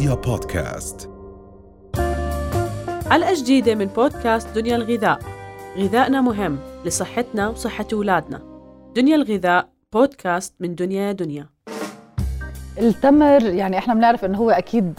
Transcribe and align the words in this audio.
رؤيا 0.00 0.14
بودكاست. 0.14 1.10
حلقة 3.10 3.34
جديدة 3.34 3.74
من 3.74 3.86
بودكاست 3.86 4.48
دنيا 4.54 4.76
الغذاء. 4.76 5.18
غذائنا 5.78 6.20
مهم 6.20 6.58
لصحتنا 6.84 7.48
وصحة 7.48 7.86
أولادنا. 7.92 8.42
دنيا 8.96 9.16
الغذاء 9.16 9.68
بودكاست 9.92 10.54
من 10.60 10.74
دنيا 10.74 11.12
دنيا. 11.12 11.46
التمر 12.78 13.42
يعني 13.44 13.78
إحنا 13.78 13.94
بنعرف 13.94 14.24
إنه 14.24 14.38
هو 14.38 14.50
أكيد 14.50 14.92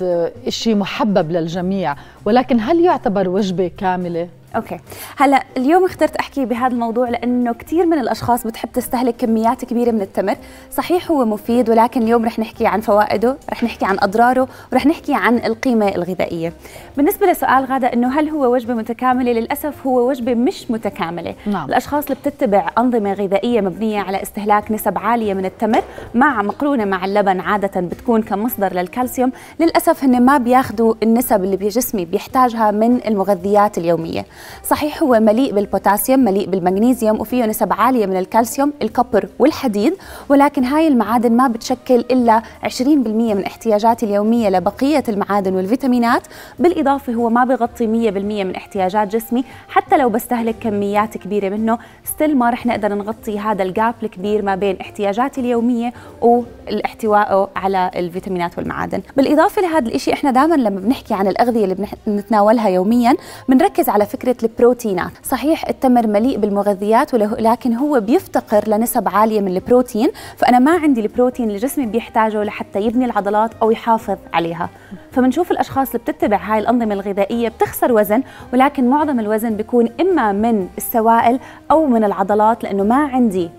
شيء 0.49 0.75
محبب 0.75 1.31
للجميع 1.31 1.95
ولكن 2.25 2.59
هل 2.59 2.79
يعتبر 2.79 3.29
وجبة 3.29 3.67
كاملة؟ 3.67 4.29
أوكي. 4.55 4.79
هلا 5.17 5.43
اليوم 5.57 5.85
اخترت 5.85 6.15
أحكي 6.15 6.45
بهذا 6.45 6.73
الموضوع 6.73 7.09
لأنه 7.09 7.53
كثير 7.53 7.85
من 7.85 7.99
الأشخاص 7.99 8.47
بتحب 8.47 8.71
تستهلك 8.71 9.15
كميات 9.15 9.65
كبيرة 9.65 9.91
من 9.91 10.01
التمر. 10.01 10.35
صحيح 10.71 11.11
هو 11.11 11.25
مفيد 11.25 11.69
ولكن 11.69 12.01
اليوم 12.01 12.25
رح 12.25 12.39
نحكي 12.39 12.67
عن 12.67 12.81
فوائده 12.81 13.37
رح 13.51 13.63
نحكي 13.63 13.85
عن 13.85 13.97
أضراره 13.99 14.47
ورح 14.73 14.85
نحكي 14.85 15.13
عن 15.13 15.37
القيمة 15.37 15.87
الغذائية. 15.87 16.53
بالنسبة 16.97 17.31
لسؤال 17.31 17.65
غادة 17.65 17.87
إنه 17.87 18.19
هل 18.19 18.29
هو 18.29 18.53
وجبة 18.53 18.73
متكاملة؟ 18.73 19.31
للأسف 19.31 19.87
هو 19.87 20.09
وجبة 20.09 20.33
مش 20.33 20.71
متكاملة. 20.71 21.35
نعم. 21.45 21.69
الأشخاص 21.69 22.03
اللي 22.03 22.17
بتتبع 22.25 22.69
أنظمة 22.77 23.13
غذائية 23.13 23.61
مبنية 23.61 23.99
على 23.99 24.21
استهلاك 24.21 24.71
نسب 24.71 24.97
عالية 24.97 25.33
من 25.33 25.45
التمر 25.45 25.83
مع 26.15 26.41
مقرونة 26.41 26.85
مع 26.85 27.05
اللبن 27.05 27.39
عادة 27.39 27.81
بتكون 27.81 28.21
كمصدر 28.21 28.73
للكالسيوم. 28.73 29.31
للأسف 29.59 30.03
هن 30.03 30.25
ما 30.25 30.37
بياخذوا 30.37 30.93
النسب 31.03 31.43
اللي 31.43 31.57
جسمي 31.57 32.05
بيحتاجها 32.05 32.71
من 32.71 32.99
المغذيات 33.07 33.77
اليومية. 33.77 34.25
صحيح 34.63 35.03
هو 35.03 35.19
مليء 35.19 35.53
بالبوتاسيوم 35.53 36.19
مليء 36.19 36.49
بالمغنيسيوم 36.49 37.21
وفيه 37.21 37.45
نسب 37.45 37.73
عالية 37.73 38.05
من 38.05 38.17
الكالسيوم 38.17 38.73
ال 38.81 38.88
copper 38.88 39.27
والحديد 39.39 39.93
ولكن 40.29 40.63
هاي 40.63 40.87
المعادن 40.87 41.31
ما 41.31 41.47
بتشكل 41.47 42.05
إلا 42.11 42.41
20% 42.65 42.81
من 42.85 43.43
احتياجاتي 43.45 44.05
اليومية 44.05 44.49
لبقية 44.49 45.03
المعادن 45.09 45.55
والفيتامينات. 45.55 46.21
بالإضافة 46.59 47.13
هو 47.13 47.29
ما 47.29 47.43
بغطي 47.45 48.11
100% 48.11 48.17
من 48.17 48.55
احتياجات 48.55 49.07
جسمي 49.07 49.43
حتى 49.69 49.97
لو 49.97 50.09
بستهلك 50.09 50.55
كميات 50.61 51.17
كبيرة 51.17 51.49
منه 51.49 51.77
still 52.03 52.37
ما 52.37 52.49
رح 52.49 52.65
نقدر 52.65 52.93
نغطي 52.93 53.39
هذا 53.39 53.63
ال 53.63 53.71
gap 53.71 53.95
الكبير 54.03 54.41
ما 54.41 54.55
بين 54.55 54.77
احتياجاتي 54.81 55.41
اليومية 55.41 55.93
والاحتواء 56.21 57.49
على 57.55 57.91
الفيتامينات 57.95 58.57
والمعادن. 58.57 59.01
بالإضافة 59.17 59.61
لهذا 59.61 59.89
الشيء 59.89 60.13
إحنا 60.13 60.31
دائما 60.31 60.55
لما 60.55 60.79
بنحكي 60.79 61.13
عن 61.13 61.27
الأغذية 61.27 61.63
اللي 61.63 61.87
بنتناولها 62.07 62.69
يوميا 62.69 63.15
بنركز 63.49 63.89
على 63.89 64.05
فكرة 64.05 64.30
البروتينات. 64.43 65.11
صحيح 65.23 65.69
التمر 65.69 66.07
مليء 66.07 66.37
بالمغذيات 66.37 67.13
ولكن 67.13 67.73
هو 67.73 67.99
بيفتقر 67.99 68.63
لنسب 68.67 69.07
عالية 69.09 69.41
من 69.41 69.55
البروتين 69.55 70.11
فأنا 70.37 70.59
ما 70.59 70.71
عندي 70.71 71.01
البروتين 71.01 71.47
اللي 71.47 71.57
جسمي 71.57 71.85
بيحتاجه 71.85 72.43
لحتى 72.43 72.81
يبني 72.81 73.05
العضلات 73.05 73.51
أو 73.61 73.71
يحافظ 73.71 74.17
عليها. 74.33 74.69
فبنشوف 75.11 75.51
الأشخاص 75.51 75.87
اللي 75.87 75.99
بتتبع 75.99 76.37
هاي 76.37 76.59
الأنظمة 76.59 76.93
الغذائية 76.93 77.49
بتخسر 77.49 77.91
وزن 77.91 78.23
ولكن 78.53 78.89
معظم 78.89 79.19
الوزن 79.19 79.55
بيكون 79.55 79.89
إما 80.01 80.31
من 80.31 80.67
السوائل 80.77 81.39
أو 81.71 81.85
من 81.85 82.03
العضلات 82.03 82.63
لأنه 82.63 82.83
ما 82.83 82.95
عندي 82.95 83.49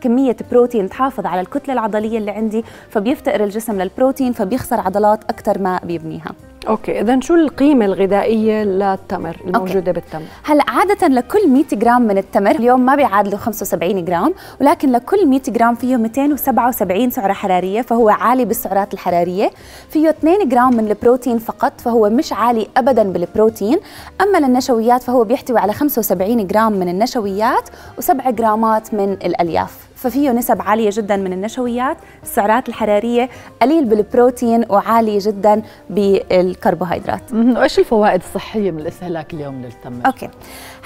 كمية 0.00 0.36
بروتين 0.50 0.88
تحافظ 0.88 1.26
على 1.26 1.40
الكتلة 1.40 1.74
العضلية 1.74 2.18
اللي 2.18 2.30
عندي 2.30 2.64
فبيفتقر 2.90 3.44
الجسم 3.44 3.82
للبروتين 3.82 4.32
فبيخسر 4.32 4.80
عضلات 4.80 5.24
أكثر 5.24 5.58
ما 5.58 5.80
بيبنيها. 5.84 6.32
okay 6.68 7.00
إذا 7.00 7.20
شو 7.20 7.34
القيمة 7.34 7.84
الغذائية 7.84 8.64
للتمر 8.64 9.36
الموجودة 9.44 9.78
okay. 9.78 9.92
بالتمر؟ 9.92 10.22
هلأ 10.44 10.64
عادة 10.68 11.06
لكل 11.08 11.48
100 11.48 11.64
جرام 11.72 12.02
من 12.02 12.18
التمر 12.18 12.50
اليوم 12.50 12.80
ما 12.80 12.94
بيعادلوا 12.94 13.38
75 13.38 14.04
جرام 14.04 14.34
ولكن 14.60 14.92
لكل 14.92 15.26
100 15.26 15.40
جرام 15.48 15.74
فيه 15.74 15.96
277 15.96 17.10
سعرة 17.10 17.32
حرارية 17.32 17.82
فهو 17.82 18.08
عالي 18.08 18.44
بالسعرات 18.44 18.94
الحرارية. 18.94 19.50
فيه 19.88 20.10
2 20.10 20.48
جرام 20.48 20.76
من 20.76 20.88
البروتين 20.88 21.38
فقط 21.38 21.80
فهو 21.80 22.10
مش 22.10 22.32
عالي 22.32 22.68
ابدا 22.76 23.02
بالبروتين. 23.02 23.78
أما 24.20 24.38
للنشويات 24.38 25.02
فهو 25.02 25.24
بيحتوي 25.24 25.58
على 25.58 25.72
75 25.72 26.46
جرام 26.46 26.72
من 26.72 26.88
النشويات 26.88 27.68
و7 28.00 28.30
جرامات 28.30 28.94
من 28.94 29.12
الألياف. 29.12 29.93
ففيه 30.04 30.30
نسب 30.30 30.62
عالية 30.62 30.90
جدا 30.92 31.16
من 31.16 31.32
النشويات 31.32 31.96
السعرات 32.22 32.68
الحرارية 32.68 33.28
قليل 33.62 33.84
بالبروتين 33.84 34.64
وعالي 34.68 35.18
جدا 35.18 35.62
بالكربوهيدرات. 35.90 37.32
وإيش 37.32 37.78
الفوائد 37.78 38.20
الصحية 38.20 38.70
من 38.70 38.78
الاستهلاك 38.78 39.34
اليوم 39.34 39.62
للتمر؟ 39.62 40.06
okay. 40.06 40.28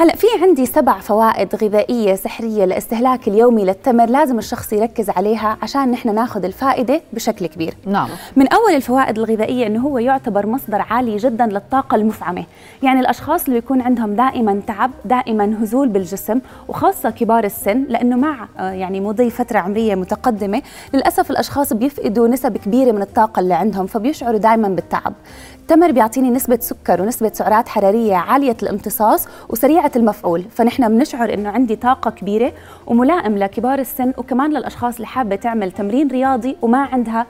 هلأ 0.01 0.17
في 0.17 0.27
عندي 0.43 0.67
سبع 0.67 0.99
فوائد 0.99 1.55
غذائية 1.55 2.15
سحرية 2.15 2.65
لاستهلاك 2.65 3.29
اليومي 3.29 3.65
للتمر 3.65 4.07
لازم 4.07 4.39
الشخص 4.39 4.73
يركز 4.73 5.11
عليها 5.11 5.59
عشان 5.63 5.91
نحن 5.91 6.15
ناخذ 6.15 6.45
الفائدة 6.45 7.01
بشكل 7.13 7.47
كبير. 7.47 7.75
نعم. 7.87 8.09
من 8.37 8.49
أول 8.53 8.75
الفوائد 8.75 9.19
الغذائية 9.19 9.67
إنه 9.67 9.81
هو 9.81 9.99
يعتبر 9.99 10.47
مصدر 10.47 10.85
عالي 10.91 11.17
جدا 11.17 11.47
للطاقة 11.47 11.95
المفعمة. 11.95 12.45
يعني 12.83 13.01
الأشخاص 13.01 13.45
اللي 13.45 13.59
يكون 13.59 13.81
عندهم 13.81 14.15
دائما 14.15 14.61
تعب 14.67 14.91
دائما 15.05 15.57
هزول 15.63 15.89
بالجسم 15.89 16.41
وخاصة 16.69 17.11
كبار 17.11 17.45
السن 17.45 17.85
لأنه 17.89 18.17
مع 18.17 18.49
يعني 18.59 19.01
مضي 19.09 19.31
فترة 19.31 19.59
عمرية 19.59 19.95
متقدمة. 19.95 20.63
للأسف 20.95 21.31
الأشخاص 21.31 21.73
بيفقدوا 21.73 22.29
نسب 22.29 22.57
كبيرة 22.57 22.93
من 22.93 23.03
الطاقة 23.03 23.41
اللي 23.41 23.55
عندهم 23.55 23.87
فبيشعروا 23.87 24.39
دائما 24.39 24.69
بالتعب. 24.69 25.13
التمر 25.59 25.91
بيعطيني 25.91 26.31
نسبة 26.31 26.59
سكر 26.61 27.03
ونسبة 27.03 27.31
سعرات 27.35 27.69
حرارية 27.69 28.17
عالية 28.17 28.57
الامتصاص 28.63 29.29
وسريعة 29.49 29.93
المفعول. 29.97 30.45
فنحن 30.51 30.89
بنشعر 30.89 31.35
إنه 31.35 31.49
عندي 31.49 31.77
طاقة 31.77 32.11
كبيرة 32.11 32.53
وملائم 32.87 33.39
لكبار 33.39 33.79
السن 33.79 34.13
وكمان 34.17 34.51
للأشخاص 34.51 34.95
اللي 34.95 35.07
حابة 35.07 35.37
تعمل 35.37 35.73
تمرين 35.73 36.09
رياضي 36.09 36.57
وما 36.63 36.79
عندها 36.79 37.27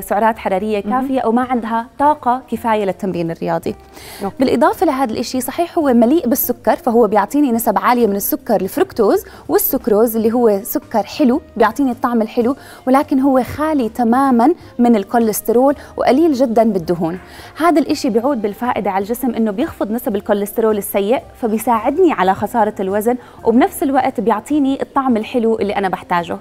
سعرات 0.00 0.38
حرارية 0.38 0.80
كافية 0.80 1.20
أو 1.20 1.32
ما 1.32 1.42
عندها 1.42 1.86
طاقة 1.98 2.42
كفاية 2.50 2.84
للتمرين 2.84 3.30
الرياضي. 3.30 3.74
أوكي. 4.24 4.36
بالإضافة 4.40 4.86
لهذا 4.86 5.12
الإشي 5.12 5.40
صحيح 5.40 5.78
هو 5.78 5.92
مليء 5.92 6.28
بالسكر 6.28 6.76
فهو 6.76 7.06
بيعطيني 7.06 7.52
نسب 7.52 7.78
عالية 7.78 8.06
من 8.06 8.16
السكر 8.16 8.60
الفركتوز 8.60 9.24
والسكروز 9.48 10.16
اللي 10.16 10.32
هو 10.32 10.60
سكر 10.62 11.02
حلو 11.02 11.40
بيعطيني 11.56 11.90
الطعم 11.90 12.22
الحلو 12.22 12.56
ولكن 12.86 13.20
هو 13.20 13.42
خالي 13.42 13.88
تماما 13.88 14.54
من 14.78 14.96
الكوليسترول 14.96 15.74
وقليل 15.96 16.32
جدا 16.32 16.72
بالدهون. 16.72 17.18
هذا 17.58 17.80
الإشي 17.80 18.10
بيعود 18.10 18.42
بالفائدة 18.42 18.90
على 18.90 19.02
الجسم 19.02 19.34
إنه 19.34 19.50
بيخفض 19.50 19.90
نسب 19.90 20.16
الكوليسترول 20.16 20.78
السيء 20.78 21.22
فبيساعدني 21.40 22.12
على 22.12 22.34
خسارة 22.34 22.74
الوزن 22.80 23.16
وبنفس 23.44 23.82
الوقت 23.82 24.20
بيعطيني 24.20 24.82
الطعم 24.82 25.16
الحلو 25.16 25.58
اللي 25.58 25.76
أنا 25.76 25.88
بحتاجه. 25.88 26.38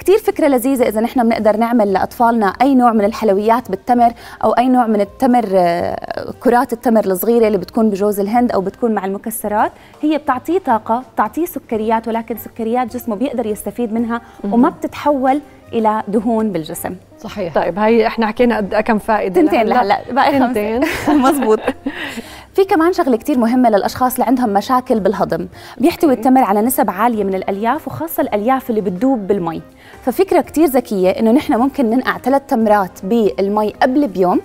كتير 0.00 0.18
فكرة 0.18 0.48
لذيذة 0.48 0.88
إذا 0.88 1.00
نحن 1.00 1.28
بنقدر 1.28 1.56
نعمل 1.56 1.92
لأطفالنا 1.92 2.46
أي 2.62 2.74
نوع 2.74 2.92
من 2.92 3.04
الحلويات 3.04 3.70
بالتمر 3.70 4.12
أو 4.44 4.52
أي 4.52 4.68
نوع 4.68 4.86
من 4.86 5.00
التمر 5.00 5.48
آه، 5.54 6.32
كرات 6.40 6.72
التمر 6.72 7.04
الصغيرة 7.04 7.46
اللي 7.46 7.58
بتكون 7.58 7.90
بجوز 7.90 8.20
الهند 8.20 8.52
أو 8.52 8.60
بتكون 8.60 8.94
مع 8.94 9.04
المكسرات 9.04 9.72
هي 10.02 10.18
بتعطيه 10.18 10.58
طاقة 10.58 11.02
بتعطيه 11.14 11.44
سكريات 11.44 12.08
ولكن 12.08 12.36
سكريات 12.36 12.96
جسمه 12.96 13.16
بيقدر 13.16 13.46
يستفيد 13.46 13.92
منها 13.92 14.20
وما 14.44 14.68
بتتحول 14.68 15.40
إلى 15.72 16.02
دهون 16.08 16.52
بالجسم. 16.52 16.96
صحيح. 17.18 17.54
طيب 17.54 17.78
هي 17.78 18.06
إحنا 18.06 18.26
حكينا 18.26 18.56
قد 18.56 18.74
كم 18.74 18.98
فائدة 18.98 19.40
تنتين 19.40 19.66
لهلأ؟ 19.66 19.98
باقي 20.12 20.38
تنتين. 20.38 20.80
مزبوط. 21.24 21.60
في 22.54 22.64
كمان 22.64 22.92
شغلة 22.92 23.16
كثير 23.16 23.38
مهمة 23.38 23.70
للأشخاص 23.70 24.12
اللي 24.14 24.24
عندهم 24.26 24.52
مشاكل 24.52 25.00
بالهضم. 25.00 25.48
بيحتوي 25.78 26.12
التمر 26.12 26.42
على 26.42 26.62
نسب 26.62 26.90
عالية 26.90 27.24
من 27.24 27.34
الألياف 27.34 27.86
وخاصة 27.86 28.20
الألياف 28.20 28.70
اللي 28.70 28.80
بتدوب 28.80 29.26
بالمي. 29.26 29.62
ففكرة 30.04 30.40
كثير 30.40 30.66
ذكية 30.66 31.10
إنه 31.10 31.30
نحن 31.30 31.54
ممكن 31.54 31.90
ننقع 31.90 32.18
ثلاث 32.18 32.42
تمرات 32.48 33.04
بالمي 33.04 33.74
قبل 33.82 34.08
بيوم 34.08 34.40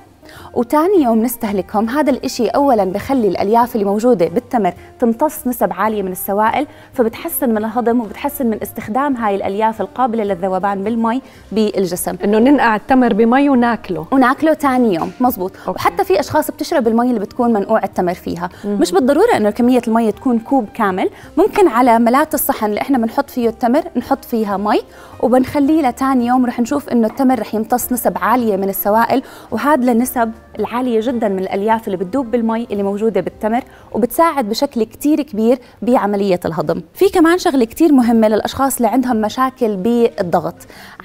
وتاني 0.54 1.04
يوم 1.04 1.24
نستهلكهم. 1.24 1.90
هذا 1.90 2.12
الإشي 2.12 2.48
أولا 2.48 2.86
بخلي 2.86 3.28
الألياف 3.28 3.76
اللي 3.76 3.86
موجودة 3.86 4.28
بالتمر 4.28 4.74
تمتص 5.00 5.48
نسب 5.48 5.74
عالية 5.74 6.04
من 6.04 6.12
السوائل 6.12 6.68
فبتحسن 6.94 7.50
من 7.50 7.58
الهضم 7.58 8.00
وبتحسن 8.00 8.46
من 8.46 8.62
استخدام 8.62 9.16
هاي 9.16 9.36
الألياف 9.36 9.82
القابلة 9.82 10.24
للذوبان 10.24 10.84
بالمي 10.84 11.22
بالجسم. 11.52 12.16
إنه 12.24 12.40
ننقع 12.40 12.76
التمر 12.76 13.14
بمي 13.14 13.50
وناكله. 13.50 14.06
وناكله 14.12 14.54
تاني 14.54 14.94
يوم. 14.96 15.12
مزبوط. 15.20 15.52
okay. 15.68 15.80
وحتى 15.80 16.04
في 16.04 16.20
أشخاص 16.20 16.52
بتشرب 16.52 16.88
المي 16.88 17.10
اللي 17.10 17.20
بتكون 17.20 17.54
منقوع 17.54 17.84
التمر 17.84 18.14
فيها. 18.14 18.50
مم. 18.66 18.78
مش 18.82 18.92
بالضرورة 18.92 19.38
إنه 19.38 19.50
كمية 19.50 19.82
المي 19.88 20.12
تكون 20.12 20.40
كوب 20.40 20.68
كامل. 20.74 21.10
ممكن 21.38 21.68
على 21.68 22.00
ملات 22.00 22.34
الصحن 22.34 22.66
اللي 22.66 22.82
إحنا 22.82 22.98
بنحط 22.98 23.30
فيه 23.30 23.50
التمر 23.50 23.84
نحط 23.96 24.26
فيها 24.26 24.58
مي 24.58 24.82
وبنخليه 25.20 25.90
لتاني 25.90 26.26
يوم 26.26 26.46
رح 26.46 26.60
نشوف 26.60 26.90
إنه 26.90 27.08
التمر 27.08 27.40
رح 27.40 27.56
يمتص 27.56 27.92
نسب 27.92 28.18
عالية 28.22 28.56
من 28.58 28.70
السوائل 28.70 29.24
وهذا 29.52 29.92
لنسب 30.16 30.32
العالية 30.60 31.00
جدا 31.02 31.28
من 31.28 31.40
الألياف 31.40 31.88
اللي 31.88 31.98
بتدوب 31.98 32.32
بالمي 32.32 32.68
اللي 32.72 32.84
موجودة 32.84 33.22
بالتمر 33.22 33.64
وبتساعد 33.92 34.50
بشكل 34.50 34.84
كتير 34.84 35.22
كبير 35.22 35.60
بعملية 35.82 36.40
الهضم. 36.46 36.82
في 36.94 37.10
كمان 37.10 37.38
شغلة 37.38 37.66
كتير 37.66 37.94
مهمة 37.94 38.28
للأشخاص 38.28 38.76
اللي 38.76 38.88
عندهم 38.88 39.22
مشاكل 39.22 39.76
بالضغط. 39.76 40.56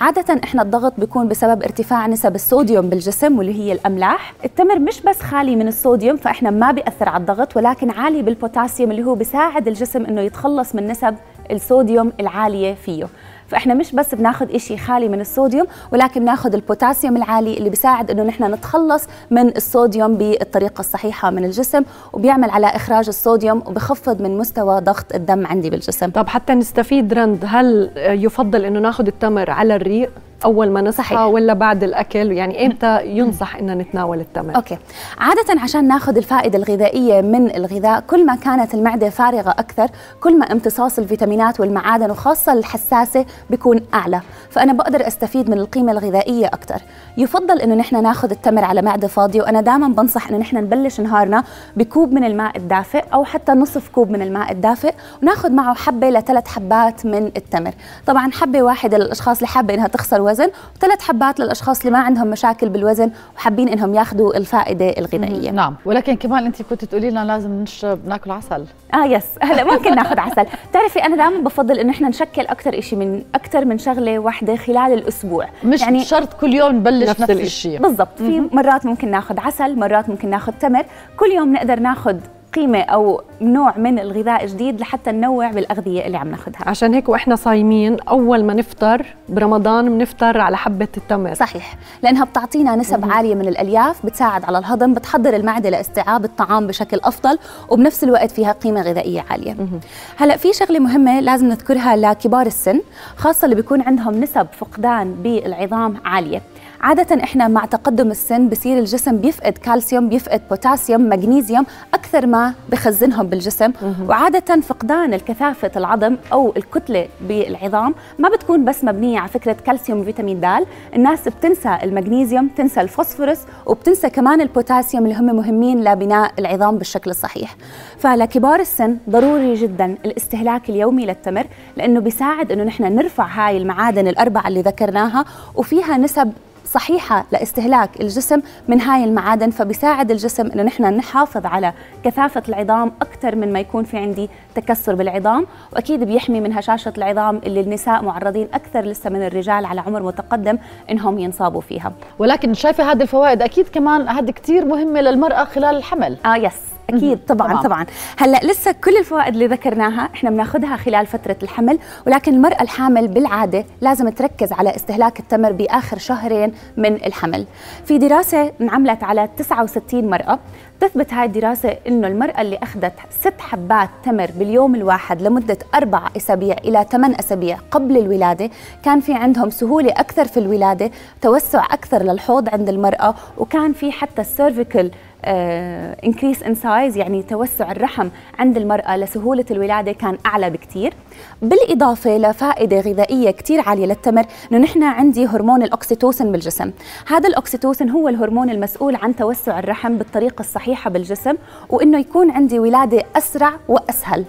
عادة 0.00 0.40
إحنا 0.44 0.62
الضغط 0.62 1.00
بيكون 1.00 1.28
بسبب 1.28 1.62
ارتفاع 1.62 2.06
نسب 2.06 2.34
الصوديوم 2.34 2.88
بالجسم 2.88 3.38
واللي 3.38 3.54
هي 3.54 3.72
الأملاح. 3.72 4.34
التمر 4.44 4.78
مش 4.78 5.00
بس 5.00 5.20
خالي 5.20 5.56
من 5.56 5.68
الصوديوم 5.68 6.16
فإحنا 6.16 6.50
ما 6.50 6.72
بيأثر 6.72 7.08
على 7.08 7.20
الضغط 7.20 7.56
ولكن 7.56 7.90
عالي 7.90 8.22
بالبوتاسيوم 8.22 8.90
اللي 8.90 9.04
هو 9.04 9.14
بيساعد 9.14 9.68
الجسم 9.68 10.04
إنه 10.04 10.20
يتخلص 10.20 10.74
من 10.74 10.86
نسب 10.86 11.14
الصوديوم 11.50 12.12
العالية 12.20 12.74
فيه. 12.74 13.06
فإحنا 13.50 13.74
مش 13.74 13.92
بس 13.92 14.14
بناخذ 14.14 14.56
شيء 14.56 14.76
خالي 14.76 15.08
من 15.08 15.20
الصوديوم 15.20 15.66
ولكن 15.92 16.20
بناخذ 16.20 16.54
البوتاسيوم 16.54 17.16
العالي 17.16 17.58
اللي 17.58 17.70
بيساعد 17.70 18.10
إنه 18.10 18.22
نحن 18.22 18.54
نتخلص 18.54 19.06
من 19.30 19.56
الصوديوم 19.56 20.14
بالطريقة 20.14 20.80
الصحيحة 20.80 21.30
من 21.30 21.44
الجسم 21.44 21.82
وبيعمل 22.12 22.50
على 22.50 22.66
إخراج 22.66 23.08
الصوديوم 23.08 23.58
وبخفض 23.66 24.22
من 24.22 24.38
مستوى 24.38 24.80
ضغط 24.80 25.14
الدم 25.14 25.46
عندي 25.46 25.70
بالجسم. 25.70 26.10
طب 26.10 26.28
حتى 26.28 26.54
نستفيد 26.54 27.12
رند 27.12 27.44
هل 27.46 27.90
يفضل 27.96 28.64
إنه 28.64 28.80
ناخذ 28.80 29.06
التمر 29.06 29.50
على 29.50 29.76
الريق؟ 29.76 30.10
أول 30.44 30.70
ما 30.70 30.80
نصحى 30.80 31.14
صحيح. 31.14 31.20
ولا 31.20 31.52
بعد 31.52 31.84
الأكل. 31.84 32.32
يعني 32.32 32.66
إمتى 32.66 33.06
ينصح 33.06 33.56
ان 33.56 33.78
نتناول 33.78 34.20
التمر؟ 34.20 34.56
أوكي. 34.56 34.78
عادة 35.18 35.60
عشان 35.60 35.88
ناخذ 35.88 36.16
الفائدة 36.16 36.58
الغذائية 36.58 37.20
من 37.20 37.56
الغذاء 37.56 38.00
كل 38.00 38.26
ما 38.26 38.34
كانت 38.34 38.74
المعدة 38.74 39.10
فارغة 39.10 39.50
أكثر 39.50 39.88
كل 40.20 40.38
ما 40.38 40.52
امتصاص 40.52 40.98
الفيتامينات 40.98 41.60
والمعادن 41.60 42.10
وخاصة 42.10 42.52
الحساسة 42.52 43.24
بيكون 43.50 43.80
أعلى. 43.94 44.20
فأنا 44.50 44.72
بقدر 44.72 45.06
أستفيد 45.06 45.50
من 45.50 45.58
القيمة 45.58 45.92
الغذائية 45.92 46.46
أكثر. 46.46 46.82
يفضل 47.16 47.60
إنه 47.60 47.74
نحن 47.74 48.02
ناخذ 48.02 48.30
التمر 48.30 48.64
على 48.64 48.82
معدة 48.82 49.08
فاضية 49.08 49.42
وأنا 49.42 49.60
دائما 49.60 49.88
بنصح 49.88 50.28
إنه 50.28 50.38
نحن 50.38 50.56
نبلش 50.56 51.00
نهارنا 51.00 51.44
بكوب 51.76 52.12
من 52.12 52.24
الماء 52.24 52.56
الدافئ 52.56 53.04
أو 53.14 53.24
حتى 53.24 53.52
نصف 53.52 53.88
كوب 53.88 54.10
من 54.10 54.22
الماء 54.22 54.52
الدافئ 54.52 54.94
وناخذ 55.22 55.52
معه 55.52 55.74
حبة 55.74 56.10
لثلاث 56.10 56.48
حبات 56.48 57.06
من 57.06 57.26
التمر. 57.36 57.72
طبعا 58.06 58.30
حبة 58.32 58.62
واحدة 58.62 58.98
للأشخاص 58.98 59.36
اللي 59.36 59.48
حابة 59.48 59.74
إنها 59.74 59.88
تخسر 59.88 60.29
وزن 60.30 60.50
وثلاث 60.76 61.02
حبات 61.02 61.40
للأشخاص 61.40 61.80
اللي 61.80 61.90
ما 61.90 61.98
عندهم 61.98 62.26
مشاكل 62.26 62.68
بالوزن 62.68 63.10
وحابين 63.36 63.68
إنهم 63.68 63.94
ياخذوا 63.94 64.36
الفائدة 64.36 64.88
الغذائية. 64.98 65.50
نعم. 65.50 65.76
ولكن 65.84 66.16
كمان 66.16 66.46
انت 66.46 66.62
كنت 66.62 66.84
تقولي 66.84 67.10
لنا 67.10 67.24
لازم 67.24 67.50
نشرب 67.50 68.08
ناكل 68.08 68.30
عسل. 68.30 68.64
آه 68.94 69.04
يس 69.04 69.24
هلا 69.42 69.64
ممكن 69.64 69.94
ناخذ 69.94 70.18
عسل. 70.18 70.46
بتعرفي 70.70 70.98
أنا 70.98 71.16
دائما 71.16 71.44
بفضل 71.44 71.78
إنه 71.78 71.90
إحنا 71.90 72.08
نشكل 72.08 72.42
أكثر 72.42 72.80
شيء 72.80 72.98
من 72.98 73.24
أكثر 73.34 73.64
من 73.64 73.78
شغلة 73.78 74.18
واحدة 74.18 74.56
خلال 74.56 74.92
الأسبوع. 74.92 75.48
مش 75.64 75.80
يعني 75.80 76.04
شرط 76.04 76.32
كل 76.32 76.54
يوم 76.54 76.76
نبلش 76.76 77.08
نفس, 77.08 77.20
نفس 77.20 77.30
الشيء. 77.30 77.78
بالضبط. 77.82 78.18
في 78.18 78.48
مرات 78.52 78.86
ممكن 78.86 79.10
ناخذ 79.10 79.40
عسل 79.40 79.78
مرات 79.78 80.08
ممكن 80.08 80.30
ناخذ 80.30 80.52
تمر. 80.52 80.84
كل 81.16 81.26
يوم 81.26 81.52
نقدر 81.52 81.80
ناخذ 81.80 82.16
قيمة 82.54 82.78
أو 82.80 83.22
نوع 83.40 83.78
من 83.78 83.98
الغذاء 83.98 84.46
جديد 84.46 84.80
لحتى 84.80 85.12
ننوع 85.12 85.50
بالأغذية 85.50 86.06
اللي 86.06 86.16
عم 86.18 86.28
ناخذها 86.30 86.58
عشان 86.66 86.94
هيك 86.94 87.08
وإحنا 87.08 87.36
صايمين 87.36 88.00
أول 88.00 88.44
ما 88.44 88.54
نفطر 88.54 89.06
برمضان 89.28 89.98
بنفطر 89.98 90.40
على 90.40 90.56
حبة 90.56 90.88
التمر 90.96 91.34
صحيح 91.34 91.76
لأنها 92.02 92.24
بتعطينا 92.24 92.76
نسب 92.76 93.04
مم. 93.04 93.12
عالية 93.12 93.34
من 93.34 93.48
الألياف 93.48 94.06
بتساعد 94.06 94.44
على 94.44 94.58
الهضم 94.58 94.94
بتحضر 94.94 95.36
المعدة 95.36 95.70
لاستيعاب 95.70 96.24
الطعام 96.24 96.66
بشكل 96.66 97.00
أفضل 97.04 97.38
وبنفس 97.68 98.04
الوقت 98.04 98.30
فيها 98.30 98.52
قيمة 98.52 98.82
غذائية 98.82 99.24
عالية 99.30 99.52
مم. 99.52 99.68
هلأ 100.16 100.36
في 100.36 100.52
شغلة 100.52 100.78
مهمة 100.78 101.20
لازم 101.20 101.46
نذكرها 101.48 101.96
لكبار 101.96 102.46
السن 102.46 102.80
خاصة 103.16 103.44
اللي 103.44 103.56
بيكون 103.56 103.80
عندهم 103.80 104.14
نسب 104.20 104.46
فقدان 104.58 105.14
بالعظام 105.14 105.94
عالية 106.04 106.42
عادة 106.80 107.22
إحنا 107.24 107.48
مع 107.48 107.64
تقدم 107.64 108.10
السن 108.10 108.48
بصير 108.48 108.78
الجسم 108.78 109.16
بيفقد 109.16 109.52
كالسيوم 109.52 110.08
بيفقد 110.08 110.40
بوتاسيوم 110.50 111.08
مغنيسيوم 111.08 111.66
أكثر 111.94 112.26
ما 112.26 112.54
بخزنهم 112.68 113.26
بالجسم. 113.26 113.72
وعادة 114.08 114.60
فقدان 114.60 115.14
الكثافة 115.14 115.70
العظم 115.76 116.16
أو 116.32 116.52
الكتلة 116.56 117.08
بالعظام 117.28 117.94
ما 118.18 118.28
بتكون 118.28 118.64
بس 118.64 118.84
مبنية 118.84 119.18
على 119.18 119.28
فكرة 119.28 119.52
كالسيوم 119.52 120.00
وفيتامين 120.00 120.40
د 120.40 120.66
الناس 120.96 121.28
بتنسى 121.28 121.78
المغنيسيوم 121.82 122.46
بتنسى 122.46 122.80
الفوسفورس 122.80 123.46
وبتنسى 123.66 124.10
كمان 124.10 124.40
البوتاسيوم 124.40 125.06
اللي 125.06 125.18
هم 125.18 125.36
مهمين 125.36 125.84
لبناء 125.84 126.32
العظام 126.38 126.78
بالشكل 126.78 127.10
الصحيح. 127.10 127.56
فلكبار 127.98 128.60
السن 128.60 128.96
ضروري 129.10 129.54
جدا 129.54 129.96
الاستهلاك 130.04 130.70
اليومي 130.70 131.06
للتمر 131.06 131.46
لأنه 131.76 132.00
بيساعد 132.00 132.52
إنه 132.52 132.64
نحن 132.64 132.94
نرفع 132.94 133.26
هاي 133.26 133.56
المعادن 133.56 134.08
الاربعه 134.08 134.48
اللي 134.48 134.62
ذكرناها 134.62 135.24
وفيها 135.54 135.96
نسب 135.96 136.32
صحيحة 136.70 137.24
لاستهلاك 137.32 138.00
الجسم 138.00 138.42
من 138.68 138.80
هاي 138.80 139.04
المعادن 139.04 139.50
فبيساعد 139.50 140.10
الجسم 140.10 140.46
إنه 140.46 140.62
نحن 140.62 140.84
نحافظ 140.84 141.46
على 141.46 141.72
كثافة 142.04 142.42
العظام 142.48 142.92
أكثر 143.02 143.36
من 143.36 143.52
ما 143.52 143.60
يكون 143.60 143.84
في 143.84 143.98
عندي 143.98 144.30
تكسر 144.54 144.94
بالعظام. 144.94 145.46
وأكيد 145.72 146.04
بيحمي 146.04 146.40
من 146.40 146.52
هشاشة 146.52 146.92
العظام 146.98 147.40
اللي 147.46 147.60
النساء 147.60 148.04
معرضين 148.04 148.48
أكثر 148.54 148.80
لسه 148.80 149.10
من 149.10 149.26
الرجال 149.26 149.64
على 149.64 149.80
عمر 149.80 150.02
متقدم 150.02 150.58
إنهم 150.90 151.18
ينصابوا 151.18 151.60
فيها. 151.60 151.92
ولكن 152.18 152.54
شايفة 152.54 152.92
هذه 152.92 153.02
الفوائد 153.02 153.42
أكيد 153.42 153.68
كمان 153.68 154.08
هذه 154.08 154.30
كثير 154.30 154.64
مهمة 154.64 155.00
للمرأة 155.00 155.44
خلال 155.44 155.76
الحمل. 155.76 156.16
آه 156.26 156.36
يس 156.36 156.60
أكيد 156.96 157.18
طبعا 157.28 157.48
طبعا, 157.48 157.62
طبعا. 157.62 157.86
هلأ 158.18 158.40
لسه 158.44 158.72
كل 158.84 158.96
الفوائد 158.96 159.32
اللي 159.34 159.46
ذكرناها 159.46 160.08
إحنا 160.14 160.30
بناخذها 160.30 160.76
خلال 160.76 161.06
فترة 161.06 161.36
الحمل 161.42 161.78
ولكن 162.06 162.34
المرأة 162.34 162.62
الحامل 162.62 163.08
بالعادة 163.08 163.64
لازم 163.80 164.08
تركز 164.08 164.52
على 164.52 164.76
استهلاك 164.76 165.20
التمر 165.20 165.52
بآخر 165.52 165.98
شهرين 165.98 166.52
من 166.76 166.94
الحمل. 166.94 167.46
في 167.84 167.98
دراسة 167.98 168.52
انعملت 168.60 169.04
على 169.04 169.28
69 169.36 170.10
مرأة 170.10 170.38
تثبت 170.80 171.12
هاي 171.12 171.26
الدراسة 171.26 171.76
إنه 171.88 172.08
المرأة 172.08 172.40
اللي 172.40 172.58
أخذت 172.62 172.92
ست 173.20 173.40
حبات 173.40 173.88
تمر 174.04 174.30
باليوم 174.38 174.74
الواحد 174.74 175.22
لمدة 175.22 175.58
أربع 175.74 176.02
أسابيع 176.16 176.56
إلى 176.64 176.86
ثمان 176.90 177.14
أسابيع 177.14 177.58
قبل 177.70 177.96
الولادة 177.96 178.50
كان 178.84 179.00
في 179.00 179.14
عندهم 179.14 179.50
سهولة 179.50 179.90
أكثر 179.90 180.24
في 180.24 180.36
الولادة 180.40 180.90
توسع 181.22 181.64
أكثر 181.64 182.02
للحوض 182.02 182.48
عند 182.48 182.68
المرأة 182.68 183.14
وكان 183.38 183.72
في 183.72 183.92
حتى 183.92 184.20
ال 184.20 184.28
cervical 184.28 184.90
increase 185.24 186.42
in 186.42 186.54
size 186.54 186.96
يعني 186.96 187.22
توسع 187.22 187.72
الرحم 187.72 188.08
عند 188.38 188.56
المرأة 188.56 188.96
لسهولة 188.96 189.44
الولادة 189.50 189.92
كان 189.92 190.18
أعلى 190.26 190.50
بكثير 190.50 190.94
بالإضافة 191.42 192.18
لفائدة 192.18 192.80
غذائية 192.80 193.30
كثير 193.30 193.60
عالية 193.60 193.86
للتمر 193.86 194.24
إنه 194.52 194.58
نحن 194.58 194.82
عندي 194.82 195.26
هرمون 195.26 195.62
الأكسيتوسن 195.62 196.32
بالجسم. 196.32 196.70
هذا 197.06 197.28
الأكسيتوسن 197.28 197.90
هو 197.90 198.08
الهرمون 198.08 198.50
المسؤول 198.50 198.96
عن 198.96 199.16
توسع 199.16 199.58
الرحم 199.58 199.98
بالطريقة 199.98 200.40
الصحيحة 200.40 200.90
بالجسم 200.90 201.34
وإنه 201.68 201.98
يكون 201.98 202.30
عندي 202.30 202.58
ولادة 202.58 203.02
أسرع 203.16 203.52
وأسهل. 203.68 204.24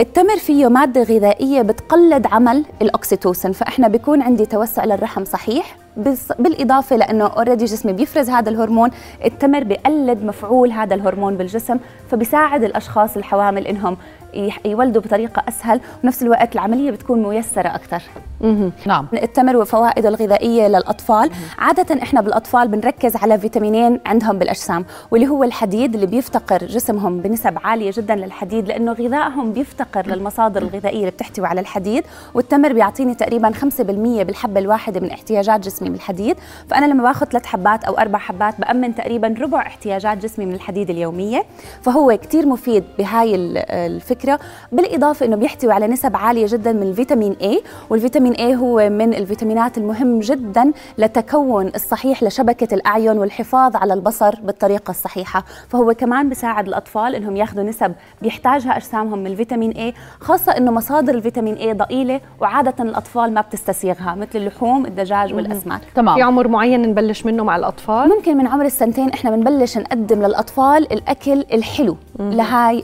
التمر 0.00 0.36
فيه 0.36 0.68
مادة 0.68 1.02
غذائية 1.02 1.62
بتقلد 1.62 2.26
عمل 2.26 2.64
الأكسيتوسن 2.82 3.52
فإحنا 3.52 3.88
بيكون 3.88 4.22
عندي 4.22 4.46
توسع 4.46 4.84
للرحم 4.84 5.24
صحيح 5.24 5.76
بالإضافة 6.38 6.96
لأنه 6.96 7.26
already 7.26 7.64
جسمي 7.64 7.92
بيفرز 7.92 8.30
هذا 8.30 8.50
الهرمون 8.50 8.90
التمر 9.24 9.64
بقلد 9.64 10.24
مفعول 10.24 10.72
هذا 10.72 10.94
الهرمون 10.94 11.36
بالجسم 11.36 11.78
فبيساعد 12.10 12.64
الأشخاص 12.64 13.16
الحوامل 13.16 13.66
إنهم 13.66 13.96
يولدوا 14.64 15.02
بطريقة 15.02 15.42
أسهل 15.48 15.80
ونفس 16.04 16.22
الوقت 16.22 16.54
العملية 16.54 16.90
بتكون 16.90 17.22
ميسرة 17.22 17.68
أكثر 17.68 18.02
نعم. 18.86 19.06
التمر 19.12 19.56
وفوائده 19.56 20.08
الغذائية 20.08 20.68
للأطفال. 20.68 21.30
عادة 21.58 22.02
إحنا 22.02 22.20
بالأطفال 22.20 22.68
بنركز 22.68 23.16
على 23.16 23.38
فيتامينين 23.38 24.00
عندهم 24.06 24.38
بالأجسام 24.38 24.84
واللي 25.10 25.28
هو 25.28 25.44
الحديد 25.44 25.94
اللي 25.94 26.06
بيفتقر 26.06 26.58
جسمهم 26.64 27.20
بنسب 27.20 27.58
عالية 27.64 27.90
جدا 27.94 28.14
للحديد 28.14 28.68
لأنه 28.68 28.92
غذائهم 28.92 29.52
بيفتقر 29.52 30.06
للمصادر 30.06 30.62
الغذائية 30.62 30.98
اللي 30.98 31.10
بتحتوي 31.10 31.46
على 31.46 31.60
الحديد. 31.60 32.04
والتمر 32.34 32.72
بيعطيني 32.72 33.14
تقريبا 33.14 33.50
5% 33.50 34.22
بالحبة 34.22 34.60
الواحدة 34.60 35.00
من 35.00 35.10
احتياجات 35.10 35.60
جسمي 35.60 35.88
من 35.88 35.94
الحديد. 35.94 36.36
فأنا 36.70 36.86
لما 36.86 37.02
باخذ 37.02 37.26
ثلاث 37.26 37.46
حبات 37.46 37.84
أو 37.84 37.98
أربع 37.98 38.18
حبات 38.18 38.60
بأمن 38.60 38.94
تقريبا 38.94 39.34
ربع 39.40 39.60
احتياجات 39.60 40.18
جسمي 40.18 40.46
من 40.46 40.54
الحديد 40.54 40.90
اليومية. 40.90 41.44
فهو 41.82 42.18
كثير 42.22 42.46
مفيد 42.46 42.84
بهاي 42.98 43.34
الفكرة 43.34 44.23
بالإضافة 44.72 45.26
إنه 45.26 45.36
بيحتوي 45.36 45.72
على 45.72 45.86
نسب 45.86 46.16
عالية 46.16 46.46
جدا 46.48 46.72
من 46.72 46.82
الفيتامين 46.82 47.36
A 47.42 47.56
والفيتامين 47.90 48.34
A 48.34 48.40
هو 48.40 48.88
من 48.88 49.14
الفيتامينات 49.14 49.78
المهم 49.78 50.20
جدا 50.20 50.72
لتكون 50.98 51.70
الصحيح 51.74 52.22
لشبكة 52.22 52.74
الأعين 52.74 53.18
والحفاظ 53.18 53.76
على 53.76 53.94
البصر 53.94 54.34
بالطريقة 54.42 54.90
الصحيحة. 54.90 55.44
فهو 55.68 55.94
كمان 55.94 56.28
بيساعد 56.28 56.68
الأطفال 56.68 57.14
إنهم 57.14 57.36
ياخذوا 57.36 57.64
نسب 57.64 57.92
بيحتاجها 58.22 58.76
أجسامهم 58.76 59.18
من 59.18 59.26
الفيتامين 59.26 59.72
A 59.72 59.94
خاصة 60.24 60.52
إنه 60.52 60.70
مصادر 60.70 61.14
الفيتامين 61.14 61.56
A 61.56 61.76
ضئيلة 61.76 62.20
وعادة 62.40 62.84
الأطفال 62.84 63.34
ما 63.34 63.40
بتستسيغها 63.40 64.14
مثل 64.14 64.30
اللحوم 64.34 64.86
الدجاج 64.86 65.34
والأسماك. 65.34 65.80
تمام. 65.94 66.14
في 66.14 66.22
عمر 66.22 66.48
معين 66.48 66.82
نبلش 66.82 67.26
منه 67.26 67.44
مع 67.44 67.56
الأطفال؟ 67.56 68.08
ممكن 68.08 68.36
من 68.36 68.46
عمر 68.46 68.64
السنتين 68.64 69.08
إحنا 69.08 69.30
بنبلش 69.30 69.78
نقدم 69.78 70.22
للأطفال 70.22 70.92
الأكل 70.92 71.44
الحلو. 71.52 71.96
لهاي 72.18 72.82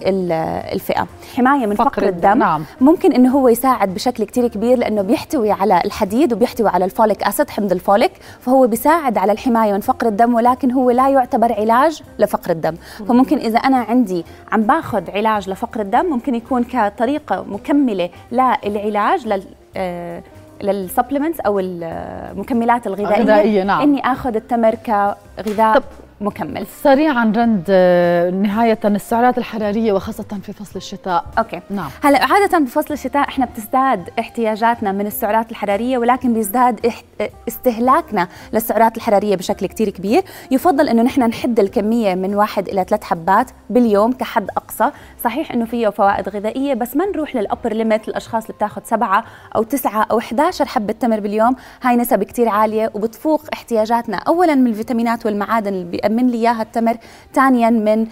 الفئة. 0.73 1.07
حماية 1.31 1.67
من 1.67 1.75
فقر, 1.75 1.91
فقر 1.91 2.09
الدم 2.09 2.39
نعم. 2.39 2.65
ممكن 2.81 3.13
إنه 3.13 3.31
هو 3.31 3.49
يساعد 3.49 3.95
بشكل 3.95 4.25
كتير 4.25 4.49
كبير 4.49 4.79
لأنه 4.79 5.03
بيحتوي 5.03 5.51
على 5.51 5.81
الحديد 5.85 6.33
وبيحتوي 6.33 6.69
على 6.69 6.85
ال 6.85 6.91
folic 6.91 7.23
acid 7.23 7.51
حمض 7.51 7.73
الفوليك 7.73 8.13
فهو 8.41 8.67
بيساعد 8.67 9.19
على 9.19 9.33
الحماية 9.33 9.73
من 9.73 9.81
فقر 9.81 10.07
الدم 10.07 10.35
ولكن 10.35 10.73
هو 10.73 10.91
لا 10.91 11.09
يعتبر 11.09 11.53
علاج 11.53 12.03
لفقر 12.19 12.51
الدم 12.51 12.75
مم. 13.01 13.07
فممكن 13.07 13.39
إذا 13.39 13.59
أنا 13.59 13.77
عندي 13.77 14.25
عم 14.53 14.63
باخذ 14.63 15.11
علاج 15.11 15.51
لفقر 15.51 15.81
الدم 15.81 16.07
ممكن 16.07 16.35
يكون 16.35 16.65
كطريقة 16.65 17.45
مكملة 17.49 18.11
للعلاج 18.33 19.27
لل 19.29 19.43
آه 19.77 20.23
لل 20.63 20.75
supplements 20.75 21.41
أو 21.41 21.61
المكملات 21.61 22.87
الغذائية 22.87 23.17
الغذائية 23.17 23.63
نعم 23.63 23.81
إني 23.83 24.13
آخذ 24.13 24.37
التمر 24.37 24.75
كغذاء 24.75 25.83
مكمل. 26.21 26.67
سريعا 26.83 27.25
رند 27.37 27.65
آه، 27.71 28.31
نهاية 28.31 28.79
السعرات 28.85 29.39
الحرارية 29.39 29.93
وخاصة 29.93 30.25
في 30.43 30.53
فصل 30.53 30.73
الشتاء. 30.77 31.25
okay. 31.39 31.61
نعم. 31.71 31.91
هلا 32.05 32.25
عادة 32.25 32.59
بفصل 32.59 32.95
الشتاء 32.95 33.29
إحنا 33.29 33.47
بتزداد 33.47 34.11
احتياجاتنا 34.19 34.93
من 34.93 35.07
السعرات 35.07 35.51
الحرارية 35.51 35.99
ولكن 35.99 36.35
بيزداد 36.35 36.87
اح- 36.87 37.03
استهلاكنا 37.49 38.29
للسعرات 38.53 38.97
الحرارية 38.97 39.37
بشكل 39.37 39.67
كتير 39.67 39.89
كبير. 39.91 40.23
يفضل 40.51 40.89
إنه 40.89 41.03
نحن 41.03 41.23
نحد 41.23 41.61
الكمية 41.61 42.15
من 42.15 42.35
واحد 42.35 42.69
إلى 42.69 42.85
ثلاث 42.85 43.03
حبات 43.05 43.51
باليوم 43.71 44.13
كحد 44.13 44.49
أقصى. 44.57 44.91
صحيح 45.25 45.53
إنه 45.53 45.65
فيه 45.65 45.89
فوائد 45.89 46.29
غذائية 46.29 46.75
بس 46.75 46.97
ما 46.97 47.07
نروح 47.07 47.37
لل 47.37 47.47
upper 47.47 47.73
limit 47.73 48.09
للاشخاص 48.09 48.43
اللي 48.45 48.55
بتاخذ 48.55 48.83
سبعة 48.85 49.25
أو 49.57 49.63
تسعة 49.63 50.07
أو 50.11 50.19
11 50.19 50.65
حبة 50.67 50.93
تمر 50.93 51.21
باليوم. 51.21 51.57
هاي 51.83 51.97
نسب 51.97 52.23
كتير 52.23 52.49
عالية 52.49 52.91
وبتفوق 52.95 53.43
احتياجاتنا 53.53 54.17
اولا 54.17 54.55
من 54.55 54.67
الفيتامينات 54.67 55.27
والمعادن 55.27 55.69
اللي 55.73 55.85
بيأمن 56.11 56.27
لي 56.31 56.39
إياها 56.39 56.63
التمر 56.63 56.97
ثانيا 57.35 57.71
من 57.71 58.07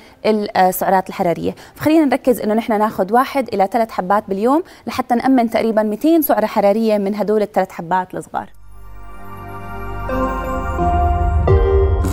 السعرات 0.56 1.08
الحرارية. 1.08 1.54
فخلينا 1.74 2.04
نركز 2.04 2.40
إنه 2.40 2.54
نحن 2.54 2.78
ناخذ 2.78 3.12
واحد 3.12 3.48
إلى 3.54 3.68
ثلاث 3.72 3.90
حبات 3.90 4.24
باليوم 4.28 4.62
لحتى 4.86 5.14
نأمن 5.14 5.50
تقريبا 5.50 5.82
200 5.82 6.20
سعرة 6.20 6.46
حرارية 6.46 6.98
من 6.98 7.14
هدول 7.14 7.42
الثلاث 7.42 7.70
حبات 7.70 8.14
الصغار. 8.14 8.50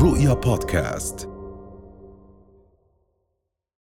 رؤيا 0.04 0.34
بودكاست. 0.34 1.35